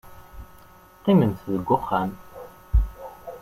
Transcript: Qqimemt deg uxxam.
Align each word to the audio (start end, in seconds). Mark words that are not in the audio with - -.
Qqimemt 0.97 1.41
deg 1.53 1.67
uxxam. 1.75 2.11